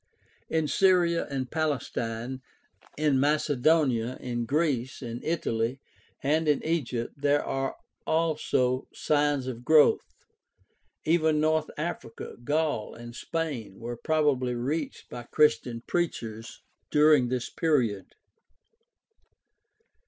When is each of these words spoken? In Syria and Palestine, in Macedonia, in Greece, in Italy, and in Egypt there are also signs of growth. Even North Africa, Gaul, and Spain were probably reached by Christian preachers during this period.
In 0.49 0.67
Syria 0.67 1.27
and 1.29 1.51
Palestine, 1.51 2.41
in 2.97 3.19
Macedonia, 3.19 4.17
in 4.19 4.45
Greece, 4.47 5.03
in 5.03 5.21
Italy, 5.21 5.79
and 6.23 6.47
in 6.47 6.65
Egypt 6.65 7.13
there 7.17 7.45
are 7.45 7.75
also 8.07 8.87
signs 8.91 9.45
of 9.45 9.63
growth. 9.63 10.01
Even 11.05 11.39
North 11.39 11.69
Africa, 11.77 12.35
Gaul, 12.43 12.95
and 12.95 13.15
Spain 13.15 13.77
were 13.77 13.95
probably 13.95 14.55
reached 14.55 15.07
by 15.07 15.21
Christian 15.21 15.83
preachers 15.87 16.63
during 16.89 17.27
this 17.27 17.51
period. 17.51 18.15